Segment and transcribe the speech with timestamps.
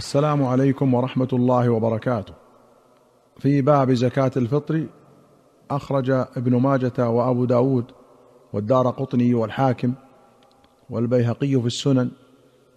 [0.00, 2.34] السلام عليكم ورحمة الله وبركاته.
[3.38, 4.86] في باب زكاة الفطر
[5.70, 7.84] أخرج ابن ماجة وأبو داود
[8.52, 9.92] والدار قطني والحاكم
[10.90, 12.10] والبيهقي في السنن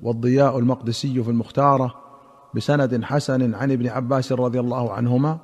[0.03, 1.93] والضياء المقدسي في المختارة
[2.55, 5.37] بسند حسن عن ابن عباس رضي الله عنهما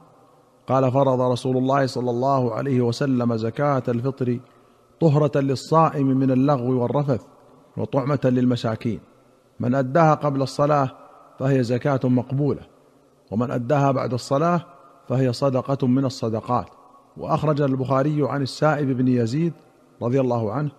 [0.67, 4.39] قال فرض رسول الله صلى الله عليه وسلم زكاة الفطر
[4.99, 7.21] طهرة للصائم من اللغو والرفث
[7.77, 8.99] وطعمة للمساكين.
[9.59, 10.98] من أداها قبل الصلاة
[11.39, 12.61] فهي زكاة مقبولة
[13.31, 14.65] ومن أداها بعد الصلاة
[15.07, 16.67] فهي صدقة من الصدقات.
[17.17, 19.53] وأخرج البخاري عن السائب بن يزيد
[20.01, 20.71] رضي الله عنه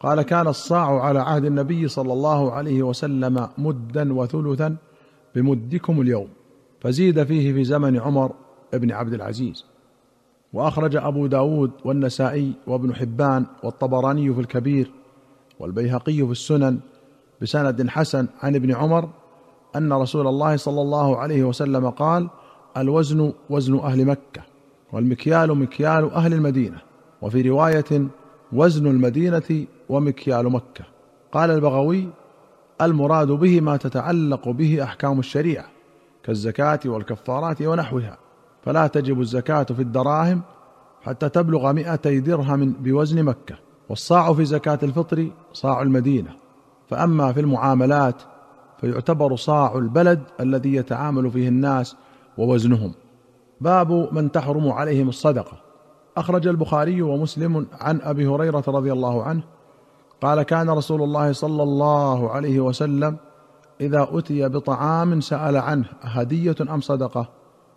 [0.00, 4.76] قال كان الصاع على عهد النبي صلى الله عليه وسلم مدا وثلثا
[5.34, 6.28] بمدكم اليوم
[6.80, 8.32] فزيد فيه في زمن عمر
[8.72, 9.64] بن عبد العزيز.
[10.52, 14.90] وأخرج أبو داود والنسائي وابن حبان والطبراني في الكبير
[15.60, 16.78] والبيهقي في السنن
[17.42, 19.08] بسند حسن عن ابن عمر
[19.76, 22.28] أن رسول الله صلى الله عليه وسلم قال
[22.76, 24.42] الوزن وزن أهل مكة
[24.92, 26.78] والمكيال مكيال أهل المدينة
[27.22, 28.08] وفي رواية
[28.52, 30.84] وزن المدينة ومكيال مكة.
[31.32, 32.08] قال البغوي
[32.82, 35.66] المراد به ما تتعلق به أحكام الشريعة
[36.22, 38.18] كالزكاة والكفارات ونحوها.
[38.64, 40.42] فلا تجب الزكاة في الدراهم
[41.02, 43.54] حتى تبلغ مئتي درهم بوزن مكة
[43.88, 46.30] والصاع في زكاة الفطر صاع المدينة.
[46.88, 48.22] فأما في المعاملات
[48.80, 51.96] فيعتبر صاع البلد الذي يتعامل فيه الناس
[52.38, 52.92] ووزنهم.
[53.60, 55.68] باب من تحرم عليهم الصدقة.
[56.16, 59.42] أخرج البخاري ومسلم عن أبي هريرة رضي الله عنه
[60.20, 63.16] قال كان رسول الله صلى الله عليه وسلم
[63.80, 67.28] إذا أتي بطعام سأل عنه هديه أم صدقة؟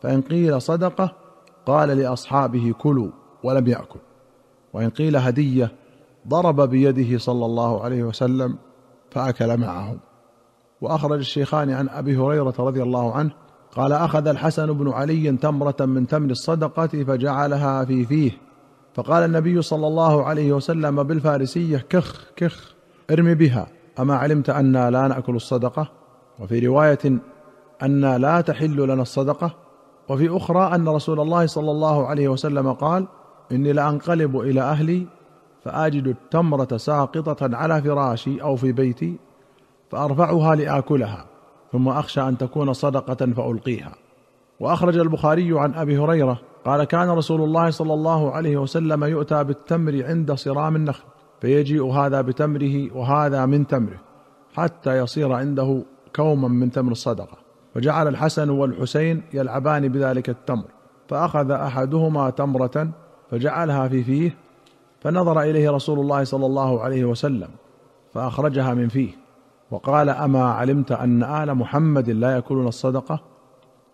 [0.02, 1.16] فإن قيل صدقة
[1.66, 3.10] قال لأصحابه كلوا
[3.44, 4.00] ولم يأكل.
[4.74, 5.72] وإن قيل هدية
[6.28, 8.58] ضرب بيده صلى الله عليه وسلم
[9.12, 10.00] فأكل معهم.
[10.82, 13.32] وأخرج الشيخان عن أبي هريرة رضي الله عنه
[13.76, 18.32] قال أخذ الحسن بن علي تمرة من تمر الصدقة فجعلها في فيه.
[18.94, 22.76] فقال النبي صلى الله عليه وسلم بالفارسية كخ كخ
[23.12, 23.68] ارم بها
[24.00, 25.92] أما علمت أنا لا نأكل الصدقة؟
[26.40, 27.20] وفي رواية
[27.82, 29.56] أنا لا تحل لنا الصدقة؟
[30.10, 33.08] وفي أخرى أن رسول الله صلى الله عليه وسلم قال
[33.52, 35.08] إني لأنقلب إلى أهلي
[35.64, 39.20] فآجد التمرة ساقطة على فراشي أو في بيتي
[39.92, 41.26] فأرفعها لآكلها
[41.72, 43.92] ثم أخشى أن تكون صدقة فألقيها.
[44.60, 50.06] وأخرج البخاري عن أبي هريرة قال كان رسول الله صلى الله عليه وسلم يؤتى بالتمر
[50.06, 51.04] عند صرام النخل
[51.42, 54.00] فيجيء هذا بتمره وهذا من تمره
[54.54, 55.84] حتى يصير عنده
[56.16, 57.38] كوما من تمر الصدقة.
[57.76, 60.66] فجعل الحسن والحسين يلعبان بذلك التمر
[61.08, 62.90] فأخذ أحدهما تمرة
[63.32, 64.38] فجعلها في فيه
[65.02, 67.50] فنظر إليه رسول الله صلى الله عليه وسلم
[68.14, 69.21] فأخرجها من فيه.
[69.72, 73.20] وقال أما علمت أن آل محمد لا يأكلون الصدقة؟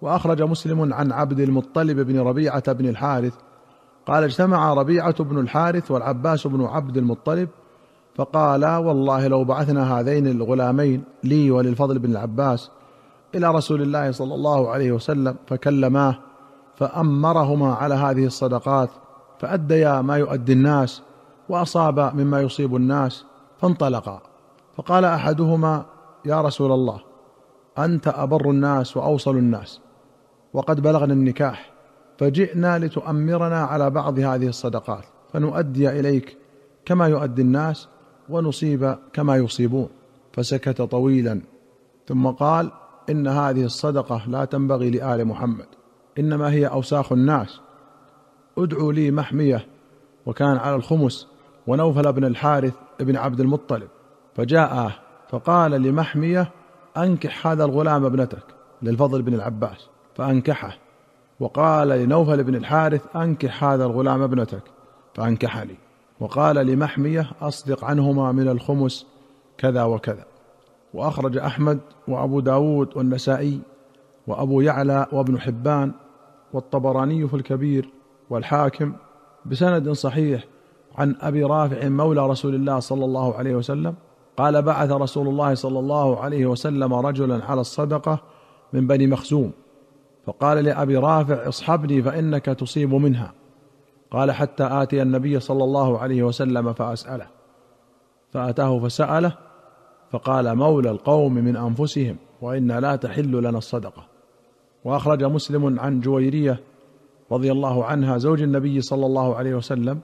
[0.02, 3.34] وأخرج مسلم عن عبد المطلب بن ربيعة بن الحارث
[4.06, 7.50] قال اجتمع ربيعة بن الحارث والعباس بن عبد المطلب
[8.16, 12.72] فقالا والله لو بعثنا هذين الغلامين لي وللفضل بن العباس
[13.36, 16.16] إلى رسول الله صلى الله عليه وسلم فكلماه
[16.76, 18.90] فأمرهما على هذه الصدقات
[19.40, 21.02] فأديا ما يؤدي الناس
[21.50, 23.26] وأصاب مما يصيب الناس
[23.62, 24.22] فانطلقا.
[24.78, 25.86] فقال أحدهما
[26.26, 27.00] يا رسول الله
[27.78, 29.82] أنت أبر الناس وأوصل الناس
[30.54, 31.72] وقد بلغنا النكاح
[32.18, 36.38] فجئنا لتؤمرنا على بعض هذه الصدقات فنؤدي إليك
[36.86, 37.88] كما يؤدي الناس
[38.30, 39.90] ونصيب كما يصيبون.
[40.34, 41.42] فسكت طويلا.
[42.08, 42.72] ثم قال
[43.10, 45.66] إن هذه الصدقة لا تنبغي لآل محمد
[46.20, 47.62] إنما هي أوساخ الناس.
[48.58, 49.66] ادعوا لي محمية
[50.26, 51.28] وكان على الخمس
[51.68, 53.88] ونوفل بن الحارث بن عبد المطلب.
[54.38, 54.92] فجاء
[55.30, 56.52] فقال لمحمية
[56.98, 58.44] أنكح هذا الغلام ابنتك
[58.82, 59.90] للفضل بن العباس.
[60.16, 60.78] فأنكحه
[61.40, 64.64] وقال لنوفل بن الحارث أنكح هذا الغلام ابنتك.
[65.14, 65.76] فانكحني
[66.20, 69.06] وقال لمحمية أصدق عنهما من الخمس
[69.58, 70.26] كذا وكذا.
[70.94, 73.60] وأخرج أحمد وأبو داود والنسائي
[74.28, 75.92] وأبو يعلى وابن حبان
[76.54, 77.90] والطبراني في الكبير
[78.30, 78.94] والحاكم
[79.46, 80.44] بسند صحيح
[80.98, 83.96] عن أبي رافع مولى رسول الله صلى الله عليه وسلم
[84.38, 88.20] قال بعث رسول الله صلى الله عليه وسلم رجلا على الصدقة
[88.74, 89.52] من بني مخزوم.
[90.26, 93.34] فقال لأبي رافع اصحبني فإنك تصيب منها.
[94.12, 97.28] قال حتى آتي النبي صلى الله عليه وسلم فأسأله.
[98.34, 99.34] فأتاه فسأله
[100.12, 104.04] فقال مولى القوم من أنفسهم وإنا لا تحل لنا الصدقة.
[104.86, 106.60] وأخرج مسلم عن جويرية
[107.32, 110.00] رضي الله عنها زوج النبي صلى الله عليه وسلم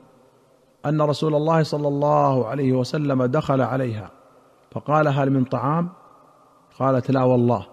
[0.85, 4.22] أن رسول الله صلى الله عليه وسلم دخل عليها.
[4.73, 5.89] فقال هل من طعام؟
[6.79, 7.65] قالت لا والله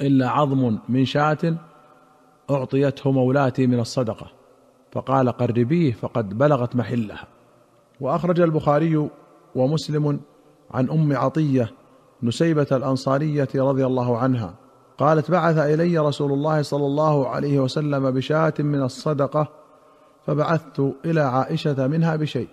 [0.00, 1.56] إلا عظم من شاة
[2.50, 4.26] أعطيته مولاتي من الصدقة
[4.92, 7.26] فقال قربيه فقد بلغت محلها.
[8.00, 9.08] وأخرج البخاري
[9.54, 10.20] ومسلم
[10.70, 11.70] عن أم عطية
[12.22, 14.54] نسيبة الأنصارية رضي الله عنها
[14.98, 19.48] قالت بعث إلي رسول الله صلى الله عليه وسلم بشاة من الصدقة
[20.26, 22.48] فبعثت إلى عائشة منها بشيء.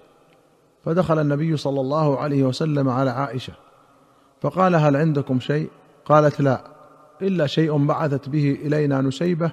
[0.86, 3.54] فدخل النبي صلى الله عليه وسلم على عائشة.
[4.42, 5.70] فقال هل عندكم شيء؟
[6.06, 6.62] قالت لا
[7.22, 9.52] إلا شيء بعثت به إلينا نسيبة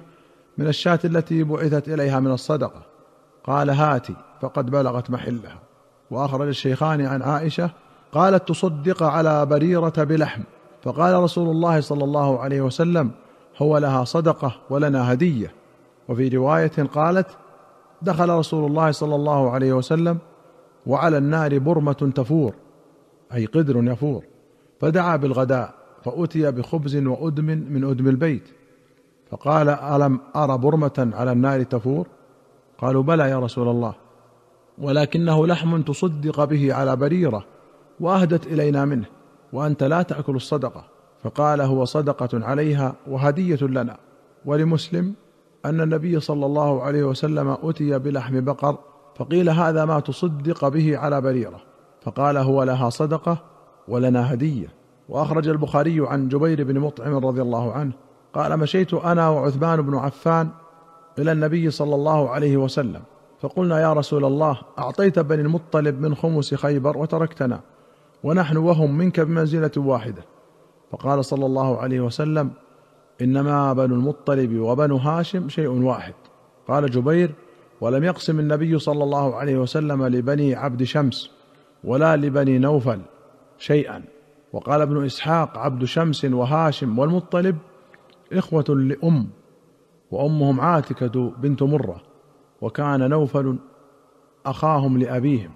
[0.57, 2.81] من الشاة التي بعثت إليها من الصدقة.
[3.43, 5.59] قال هاتي فقد بلغت محلها.
[6.11, 7.69] وأخرج الشيخان عن عائشة
[8.11, 10.41] قالت تصدق على بريرة بلحم.
[10.83, 13.11] فقال رسول الله صلى الله عليه وسلم
[13.57, 15.53] هو لها صدقة ولنا هدية.
[16.07, 17.27] وفي رواية قالت
[18.01, 20.17] دخل رسول الله صلى الله عليه وسلم
[20.85, 22.53] وعلى النار برمة تفور
[23.33, 24.23] أي قدر يفور.
[24.79, 25.73] فدعا بالغداء
[26.03, 28.43] فأتي بخبز وأدم من أدم البيت.
[29.31, 32.07] فقال ألم أرى برمة على النار تفور؟
[32.77, 33.95] قالوا بلى يا رسول الله.
[34.77, 37.45] ولكنه لحم تصدق به على بريرة
[37.99, 39.05] وأهدت إلينا منه
[39.53, 40.83] وأنت لا تأكل الصدقة.
[41.23, 43.97] فقال هو صدقة عليها وهدية لنا.
[44.45, 45.13] ولمسلم
[45.65, 48.77] أن النبي صلى الله عليه وسلم أتي بلحم بقر
[49.19, 51.61] فقيل هذا ما تصدق به على بريرة
[52.01, 53.37] فقال هو لها صدقة
[53.87, 54.67] ولنا هدية.
[55.09, 57.91] وأخرج البخاري عن جبير بن مطعم رضي الله عنه
[58.33, 60.49] قال مشيت أنا وعثمان بن عفان
[61.19, 63.01] إلى النبي صلى الله عليه وسلم
[63.41, 67.59] فقلنا يا رسول الله أعطيت بني المطلب من خمس خيبر وتركتنا
[68.23, 70.23] ونحن وهم منك بمنزلة واحدة.
[70.91, 72.51] فقال صلى الله عليه وسلم
[73.21, 76.13] إنما بنو المطلب وبنو هاشم شيء واحد.
[76.67, 77.35] قال جبير
[77.81, 81.31] ولم يقسم النبي صلى الله عليه وسلم لبني عبد شمس
[81.83, 83.01] ولا لبني نوفل
[83.57, 84.03] شيئا.
[84.53, 87.57] وقال ابن إسحاق عبد شمس وهاشم والمطلب
[88.33, 89.29] إخوة لأم
[90.11, 92.01] وأمهم عاتكة بنت مرة
[92.61, 93.57] وكان نوفل
[94.45, 95.51] أخاهم لأبيهم.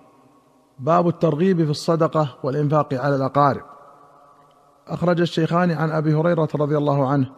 [0.80, 3.62] باب الترغيب في الصدقة والإنفاق على الأقارب.
[4.88, 7.30] أخرج الشيخان عن أبي هريرة رضي الله عنه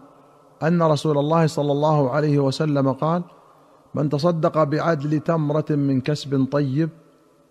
[0.64, 3.24] أن رسول الله صلى الله عليه وسلم قال
[3.96, 6.90] من تصدق بعدل تمرة من كسب طيب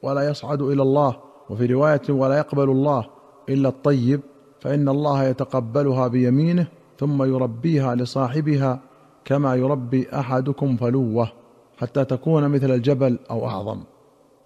[0.02, 1.16] ولا يصعد إلى الله
[1.50, 3.06] وفي رواية ولا يقبل الله
[3.48, 4.20] إلا الطيب
[4.60, 6.66] فإن الله يتقبلها بيمينه
[6.98, 8.80] ثم يربيها لصاحبها
[9.24, 11.32] كما يربي أحدكم فلوة
[11.76, 13.80] حتى تكون مثل الجبل أو أعظم.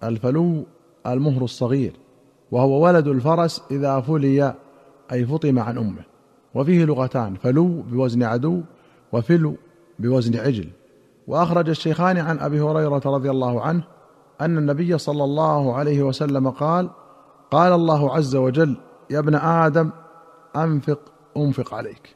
[0.03, 0.65] الفلو
[1.07, 1.93] المهر الصغير
[2.51, 4.53] وهو ولد الفرس إذا فلي
[5.11, 6.03] أي فطم عن أمه.
[6.55, 8.61] وفيه لغتان فلو بوزن عدو
[9.11, 9.55] وفلو
[9.99, 10.69] بوزن عجل.
[11.29, 13.83] وأخرج الشيخان عن أبي هريرة رضي الله عنه
[14.41, 16.89] أن النبي صلى الله عليه وسلم قال
[17.51, 18.77] قال الله عز وجل
[19.09, 19.89] يا ابن آدم
[20.55, 20.99] أنفق
[21.37, 22.15] أنفق عليك.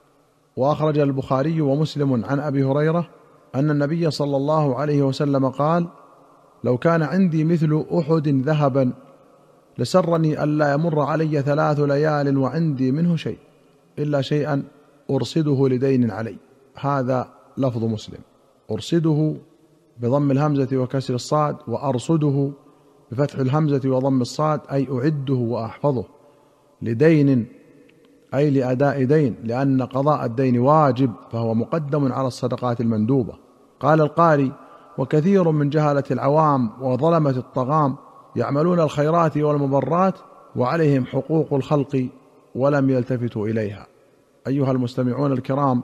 [0.58, 3.10] وأخرج البخاري ومسلم عن أبي هريرة
[3.56, 5.88] أن النبي صلى الله عليه وسلم قال
[6.64, 8.94] لو كان عندي مثل أحد ذهبا
[9.78, 13.38] لسرني الا يمر علي ثلاث ليال وعندي منه شيء
[14.00, 14.64] إلا شيئا
[15.10, 16.38] أرصده لدين علي.
[16.80, 17.28] هذا
[17.58, 18.20] لفظ مسلم.
[18.72, 19.36] أرصده
[20.02, 22.52] بضم الهمزة وكسر الصاد وأرصده
[23.12, 26.06] بفتح الهمزة وضم الصاد أي أعده وأحفظه
[26.82, 27.48] لدين
[28.34, 33.34] أي لأداء دين لأن قضاء الدين واجب فهو مقدم على الصدقات المندوبة.
[33.80, 34.52] قال القاري
[34.98, 37.96] وكثير من جهلة العوام وظلمة الطغام
[38.36, 40.16] يعملون الخيرات والمبرات
[40.56, 42.08] وعليهم حقوق الخلق
[42.56, 43.88] ولم يلتفتوا إليها.
[44.48, 45.84] أيها المستمعون الكرام